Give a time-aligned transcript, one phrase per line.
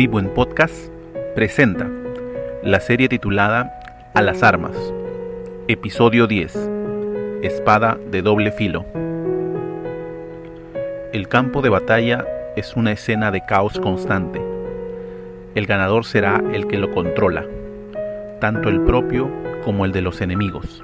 [0.00, 0.90] Vivo en Podcast
[1.34, 1.86] presenta
[2.62, 4.74] la serie titulada A las Armas,
[5.68, 6.70] episodio 10,
[7.42, 8.86] Espada de doble filo.
[11.12, 12.24] El campo de batalla
[12.56, 14.40] es una escena de caos constante.
[15.54, 17.44] El ganador será el que lo controla,
[18.40, 19.30] tanto el propio
[19.66, 20.82] como el de los enemigos.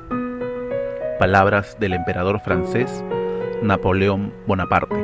[1.18, 3.02] Palabras del emperador francés
[3.62, 5.02] Napoleón Bonaparte.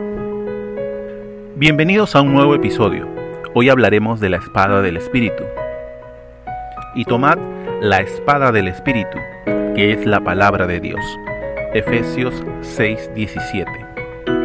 [1.57, 3.22] Bienvenidos a un nuevo episodio.
[3.55, 5.45] Hoy hablaremos de la espada del Espíritu.
[6.95, 7.39] Y tomad
[7.81, 9.19] la espada del Espíritu,
[9.75, 11.01] que es la palabra de Dios.
[11.75, 13.67] Efesios 6:17.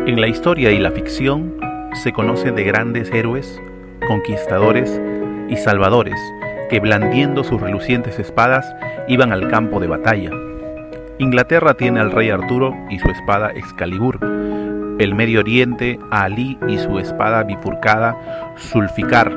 [0.07, 1.57] En la historia y la ficción
[2.03, 3.61] se conoce de grandes héroes,
[4.07, 5.01] conquistadores
[5.49, 6.19] y salvadores
[6.69, 8.65] que blandiendo sus relucientes espadas
[9.07, 10.31] iban al campo de batalla
[11.19, 14.19] Inglaterra tiene al rey Arturo y su espada Excalibur.
[14.99, 18.17] El Medio Oriente Ali y su espada bifurcada
[18.55, 19.31] Sulficar.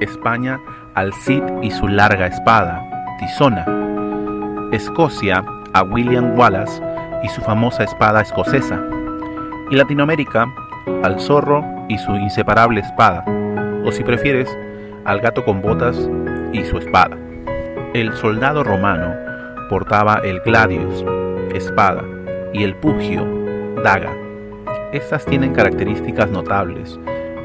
[0.00, 0.58] España
[0.94, 2.82] al Cid y su larga espada
[3.20, 3.64] Tizona.
[4.72, 6.82] Escocia a William Wallace
[7.22, 8.80] y su famosa espada escocesa.
[9.70, 10.52] Y Latinoamérica
[11.04, 13.24] al zorro y su inseparable espada.
[13.84, 14.48] O si prefieres,
[15.04, 16.10] al gato con botas
[16.52, 17.16] y su espada.
[17.94, 19.14] El soldado romano
[19.68, 21.04] portaba el gladius,
[21.54, 22.02] espada,
[22.52, 23.26] y el pugio,
[23.84, 24.21] daga.
[24.92, 27.00] Estas tienen características notables.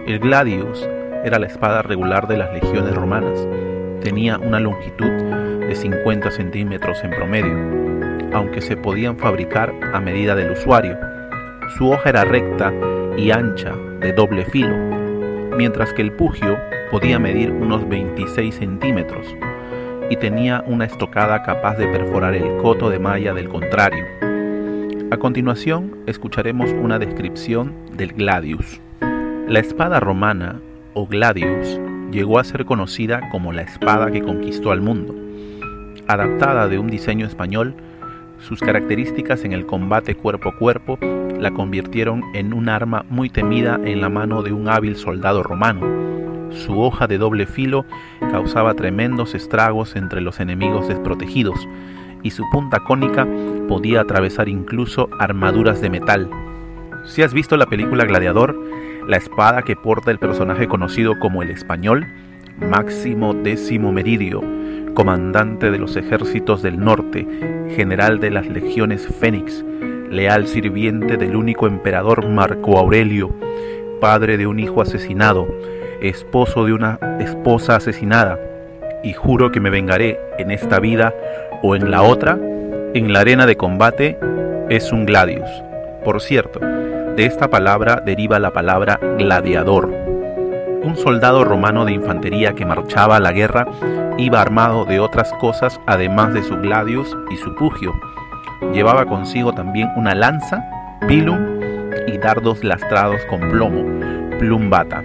[0.06, 0.86] El gladius
[1.24, 3.48] era la espada regular de las legiones romanas.
[4.02, 7.56] Tenía una longitud de 50 centímetros en promedio,
[8.34, 10.98] aunque se podían fabricar a medida del usuario.
[11.78, 12.74] Su hoja era recta
[13.16, 14.76] y ancha, de doble filo,
[15.56, 16.58] mientras que el pugio
[16.92, 19.26] podía medir unos 26 centímetros
[20.10, 24.06] y tenía una estocada capaz de perforar el coto de malla del contrario.
[25.10, 28.82] A continuación, escucharemos una descripción del gladius.
[29.48, 30.60] La espada romana,
[30.94, 31.80] o gladius,
[32.12, 35.16] llegó a ser conocida como la espada que conquistó al mundo.
[36.08, 37.76] Adaptada de un diseño español,
[38.40, 41.00] sus características en el combate cuerpo a cuerpo
[41.40, 46.08] la convirtieron en un arma muy temida en la mano de un hábil soldado romano
[46.52, 47.86] su hoja de doble filo
[48.32, 51.68] causaba tremendos estragos entre los enemigos desprotegidos,
[52.24, 53.28] y su punta cónica
[53.68, 56.30] podía atravesar incluso armaduras de metal.
[57.06, 58.56] Si has visto la película Gladiador,
[59.08, 62.06] la espada que porta el personaje conocido como el español,
[62.60, 64.42] Máximo Décimo Meridio,
[64.94, 67.26] comandante de los ejércitos del norte,
[67.76, 69.64] general de las legiones Fénix,
[70.10, 73.34] leal sirviente del único emperador Marco Aurelio,
[74.02, 75.48] padre de un hijo asesinado,
[76.02, 78.40] esposo de una esposa asesinada,
[79.04, 81.14] y juro que me vengaré en esta vida
[81.62, 82.38] o en la otra,
[82.94, 84.18] en la arena de combate,
[84.70, 85.50] es un gladius.
[86.04, 89.88] Por cierto, de esta palabra deriva la palabra gladiador.
[90.84, 93.68] Un soldado romano de infantería que marchaba a la guerra
[94.18, 97.94] iba armado de otras cosas además de su gladius y su pugio.
[98.74, 100.64] Llevaba consigo también una lanza,
[101.08, 101.60] pilum
[102.08, 103.84] y dardos lastrados con plomo,
[104.40, 105.04] plumbata.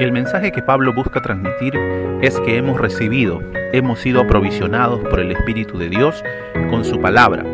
[0.00, 1.76] El mensaje que Pablo busca transmitir
[2.22, 3.42] es que hemos recibido,
[3.74, 6.24] hemos sido aprovisionados por el Espíritu de Dios
[6.70, 7.44] con su palabra.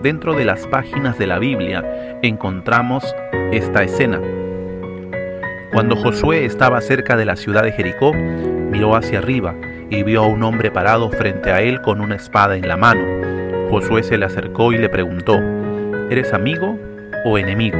[0.00, 3.02] Dentro de las páginas de la Biblia encontramos
[3.50, 4.20] esta escena.
[5.72, 9.56] Cuando Josué estaba cerca de la ciudad de Jericó, miró hacia arriba
[9.90, 13.02] y vio a un hombre parado frente a él con una espada en la mano.
[13.70, 15.36] Josué se le acercó y le preguntó,
[16.10, 16.78] ¿eres amigo
[17.24, 17.78] o enemigo?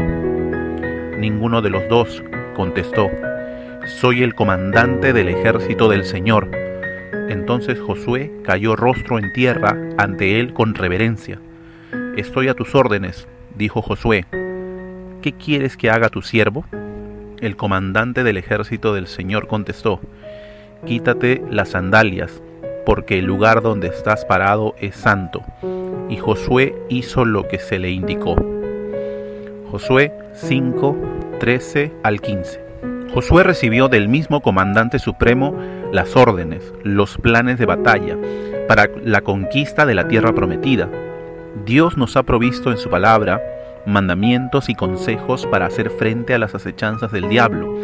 [1.18, 2.24] Ninguno de los dos,
[2.56, 3.08] contestó
[3.88, 6.50] soy el comandante del ejército del Señor.
[7.28, 11.41] Entonces Josué cayó rostro en tierra ante él con reverencia.
[12.16, 14.27] Estoy a tus órdenes, dijo Josué.
[15.22, 16.65] ¿Qué quieres que haga tu siervo?
[17.41, 20.00] El comandante del ejército del Señor contestó,
[20.87, 22.41] Quítate las sandalias,
[22.86, 25.42] porque el lugar donde estás parado es santo.
[26.09, 28.36] Y Josué hizo lo que se le indicó.
[29.71, 30.97] Josué 5,
[31.41, 32.67] 13 al 15.
[33.13, 35.55] Josué recibió del mismo comandante supremo
[35.93, 38.16] las órdenes, los planes de batalla
[38.69, 40.89] para la conquista de la tierra prometida.
[41.65, 43.43] Dios nos ha provisto en su palabra
[43.87, 47.78] mandamientos y consejos para hacer frente a las acechanzas del diablo.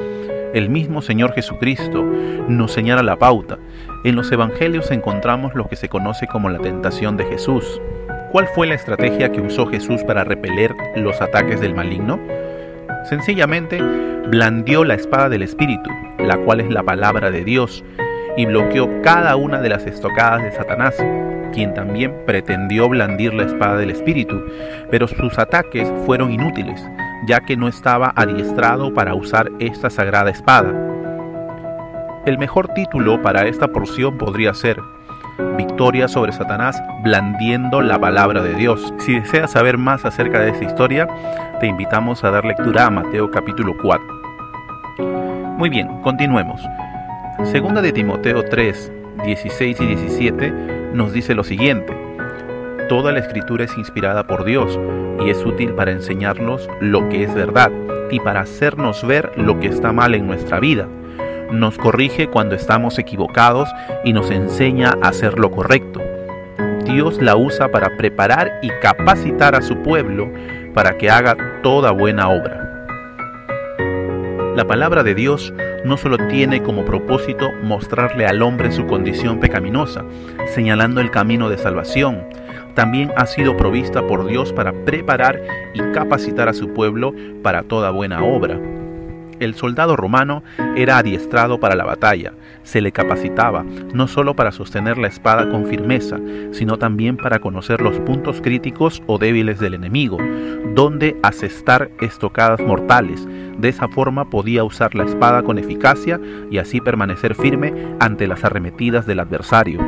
[0.53, 2.05] El mismo Señor Jesucristo
[2.47, 3.59] nos señala la pauta.
[4.05, 7.81] En los evangelios encontramos lo que se conoce como la tentación de Jesús.
[8.31, 12.21] ¿Cuál fue la estrategia que usó Jesús para repeler los ataques del maligno?
[13.05, 13.81] Sencillamente
[14.29, 17.85] blandió la espada del Espíritu, la cual es la palabra de Dios,
[18.37, 20.97] y bloqueó cada una de las estocadas de Satanás,
[21.53, 24.43] quien también pretendió blandir la espada del Espíritu,
[24.91, 26.83] pero sus ataques fueron inútiles,
[27.29, 30.73] ya que no estaba adiestrado para usar esta sagrada espada.
[32.27, 34.79] El mejor título para esta porción podría ser
[35.57, 38.95] Victoria sobre Satanás blandiendo la palabra de Dios.
[38.99, 41.09] Si deseas saber más acerca de esta historia,
[41.61, 44.05] te invitamos a dar lectura a Mateo capítulo 4.
[45.59, 46.61] Muy bien, continuemos.
[47.45, 48.93] Segunda de Timoteo 3,
[49.25, 50.53] 16 y 17
[50.95, 51.97] nos dice lo siguiente.
[52.89, 54.79] Toda la escritura es inspirada por Dios
[55.25, 57.73] y es útil para enseñarnos lo que es verdad
[58.11, 60.87] y para hacernos ver lo que está mal en nuestra vida
[61.55, 63.69] nos corrige cuando estamos equivocados
[64.05, 66.01] y nos enseña a hacer lo correcto.
[66.85, 70.31] Dios la usa para preparar y capacitar a su pueblo
[70.75, 72.61] para que haga toda buena obra.
[74.55, 75.53] La palabra de Dios
[75.85, 80.05] no solo tiene como propósito mostrarle al hombre su condición pecaminosa,
[80.55, 82.25] señalando el camino de salvación,
[82.75, 85.41] también ha sido provista por Dios para preparar
[85.75, 88.59] y capacitar a su pueblo para toda buena obra.
[89.45, 90.43] El soldado romano
[90.75, 92.33] era adiestrado para la batalla,
[92.63, 93.63] se le capacitaba
[93.93, 96.19] no solo para sostener la espada con firmeza,
[96.53, 100.17] sino también para conocer los puntos críticos o débiles del enemigo,
[100.75, 103.29] donde asestar estocadas mortales.
[103.59, 106.19] De esa forma podía usar la espada con eficacia
[106.51, 109.79] y así permanecer firme ante las arremetidas del adversario.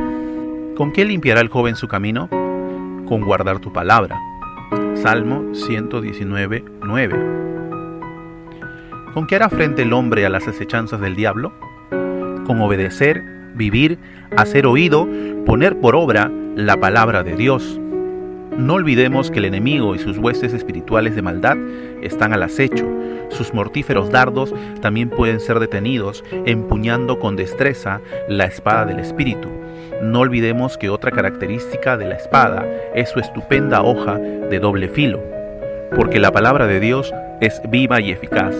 [0.75, 2.29] ¿Con qué limpiará el joven su camino?
[2.29, 4.19] Con guardar tu palabra.
[4.93, 7.56] Salmo 119, 9.
[9.17, 11.51] ¿Con qué hará frente el hombre a las acechanzas del diablo?
[12.45, 13.23] Con obedecer,
[13.55, 13.97] vivir,
[14.35, 15.07] hacer oído,
[15.43, 17.79] poner por obra la palabra de Dios.
[18.59, 21.57] No olvidemos que el enemigo y sus huestes espirituales de maldad
[22.03, 22.85] están al acecho.
[23.29, 29.49] Sus mortíferos dardos también pueden ser detenidos empuñando con destreza la espada del Espíritu.
[29.99, 35.19] No olvidemos que otra característica de la espada es su estupenda hoja de doble filo,
[35.95, 37.11] porque la palabra de Dios
[37.41, 38.53] es viva y eficaz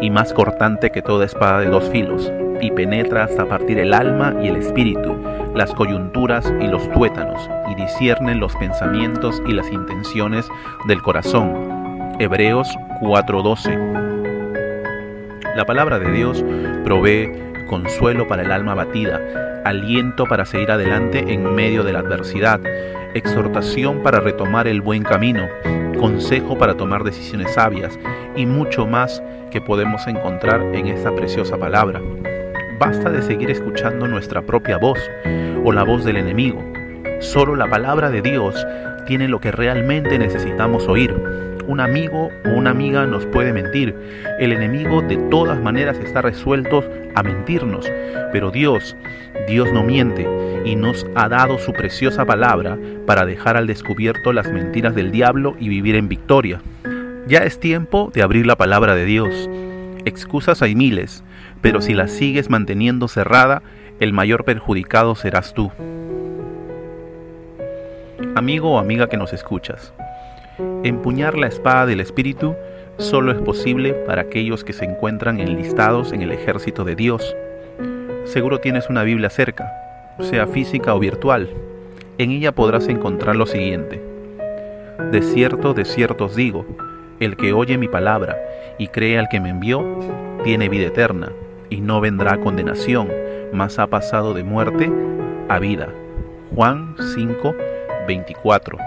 [0.00, 4.34] y más cortante que toda espada de dos filos, y penetra hasta partir el alma
[4.42, 5.16] y el espíritu,
[5.54, 10.48] las coyunturas y los tuétanos, y discierne los pensamientos y las intenciones
[10.86, 12.14] del corazón.
[12.18, 12.68] Hebreos
[13.00, 13.78] 4:12.
[15.56, 16.44] La palabra de Dios
[16.84, 17.32] provee
[17.68, 19.20] consuelo para el alma batida,
[19.64, 22.60] aliento para seguir adelante en medio de la adversidad,
[23.14, 25.48] exhortación para retomar el buen camino,
[26.00, 27.98] consejo para tomar decisiones sabias
[28.34, 32.00] y mucho más que podemos encontrar en esta preciosa palabra.
[32.78, 34.98] Basta de seguir escuchando nuestra propia voz
[35.62, 36.64] o la voz del enemigo.
[37.20, 38.66] Solo la palabra de Dios
[39.06, 41.14] tiene lo que realmente necesitamos oír.
[41.66, 43.94] Un amigo o una amiga nos puede mentir.
[44.38, 46.82] El enemigo de todas maneras está resuelto
[47.14, 47.92] a mentirnos.
[48.32, 48.96] Pero Dios,
[49.46, 50.26] Dios no miente
[50.64, 55.56] y nos ha dado su preciosa palabra para dejar al descubierto las mentiras del diablo
[55.58, 56.60] y vivir en victoria.
[57.26, 59.48] Ya es tiempo de abrir la palabra de Dios.
[60.04, 61.22] Excusas hay miles,
[61.60, 63.62] pero si la sigues manteniendo cerrada,
[64.00, 65.70] el mayor perjudicado serás tú.
[68.34, 69.92] Amigo o amiga que nos escuchas,
[70.84, 72.54] empuñar la espada del Espíritu
[72.98, 77.34] solo es posible para aquellos que se encuentran enlistados en el ejército de Dios.
[78.24, 79.70] Seguro tienes una Biblia cerca,
[80.22, 81.50] sea física o virtual.
[82.18, 84.00] En ella podrás encontrar lo siguiente.
[85.10, 86.66] De cierto, de cierto os digo,
[87.20, 88.38] el que oye mi palabra
[88.78, 89.84] y cree al que me envió,
[90.44, 91.32] tiene vida eterna,
[91.68, 93.08] y no vendrá condenación,
[93.52, 94.90] mas ha pasado de muerte
[95.48, 95.88] a vida.
[96.54, 97.54] Juan 5,
[98.06, 98.78] 24.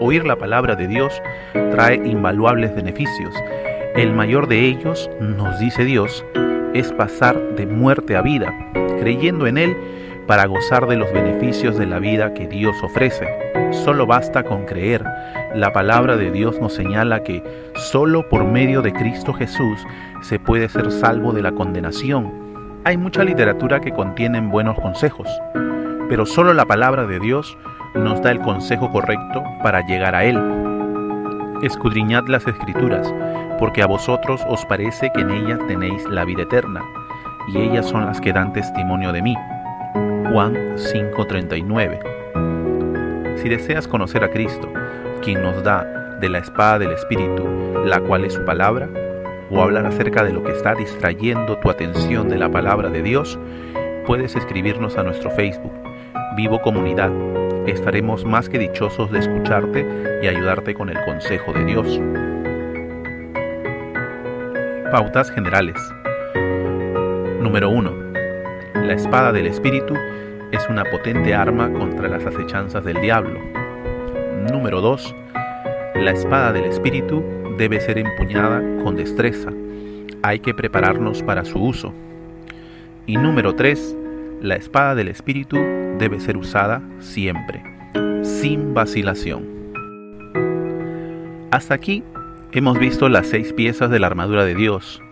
[0.00, 1.22] Oír la palabra de Dios
[1.70, 3.34] trae invaluables beneficios.
[3.94, 6.24] El mayor de ellos, nos dice Dios,
[6.74, 8.54] es pasar de muerte a vida,
[8.98, 9.76] creyendo en Él
[10.26, 13.26] para gozar de los beneficios de la vida que Dios ofrece.
[13.70, 15.04] Solo basta con creer.
[15.54, 17.42] La palabra de Dios nos señala que
[17.74, 19.80] solo por medio de Cristo Jesús
[20.22, 22.32] se puede ser salvo de la condenación.
[22.84, 25.28] Hay mucha literatura que contiene buenos consejos,
[26.08, 27.56] pero solo la palabra de Dios
[27.94, 30.38] nos da el consejo correcto para llegar a Él.
[31.62, 33.12] Escudriñad las escrituras,
[33.58, 36.82] porque a vosotros os parece que en ellas tenéis la vida eterna,
[37.48, 39.34] y ellas son las que dan testimonio de mí.
[40.32, 42.00] Juan 5:39.
[43.36, 44.68] Si deseas conocer a Cristo,
[45.22, 45.84] quien nos da
[46.20, 47.46] de la espada del Espíritu,
[47.84, 48.88] la cual es su palabra,
[49.50, 53.38] o hablar acerca de lo que está distrayendo tu atención de la palabra de Dios,
[54.06, 55.72] puedes escribirnos a nuestro Facebook,
[56.36, 57.10] Vivo Comunidad.
[57.66, 62.00] Estaremos más que dichosos de escucharte y ayudarte con el consejo de Dios.
[64.90, 65.76] Pautas generales.
[67.40, 68.06] Número 1
[68.86, 69.94] la espada del Espíritu
[70.52, 73.40] es una potente arma contra las acechanzas del diablo.
[74.52, 75.12] Número 2.
[75.96, 77.24] La espada del Espíritu
[77.58, 79.50] debe ser empuñada con destreza.
[80.22, 81.92] Hay que prepararnos para su uso.
[83.06, 83.96] Y número 3,
[84.40, 85.56] la espada del Espíritu
[85.98, 87.64] debe ser usada siempre,
[88.22, 89.48] sin vacilación.
[91.50, 92.04] Hasta aquí
[92.52, 95.02] hemos visto las seis piezas de la armadura de Dios.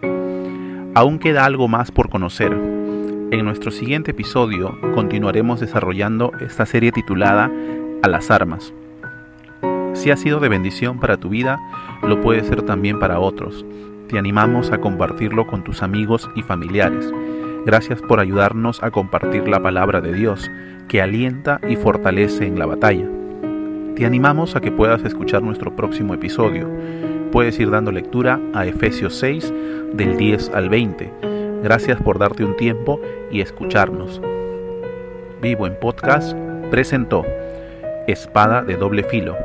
[0.94, 2.52] Aún queda algo más por conocer.
[2.52, 7.50] En nuestro siguiente episodio continuaremos desarrollando esta serie titulada
[8.02, 8.72] A las armas.
[9.94, 11.58] Si ha sido de bendición para tu vida,
[12.02, 13.64] lo puede ser también para otros.
[14.08, 17.10] Te animamos a compartirlo con tus amigos y familiares.
[17.66, 20.50] Gracias por ayudarnos a compartir la palabra de Dios,
[20.88, 23.08] que alienta y fortalece en la batalla.
[23.96, 26.68] Te animamos a que puedas escuchar nuestro próximo episodio.
[27.34, 29.52] Puedes ir dando lectura a Efesios 6
[29.92, 31.10] del 10 al 20.
[31.64, 34.22] Gracias por darte un tiempo y escucharnos.
[35.42, 36.36] Vivo en Podcast
[36.70, 37.26] presentó
[38.06, 39.36] Espada de doble filo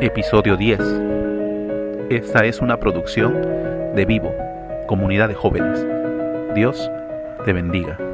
[0.00, 0.80] Episodio 10.
[2.10, 3.40] Esta es una producción
[3.94, 4.34] de Vivo,
[4.88, 5.86] comunidad de jóvenes.
[6.56, 6.90] Dios
[7.44, 8.09] te bendiga.